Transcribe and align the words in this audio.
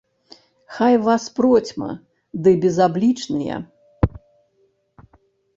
Хай 0.77 0.95
вас 1.07 1.25
процьма, 1.39 1.91
ды 2.47 2.51
безаблічныя. 2.63 3.55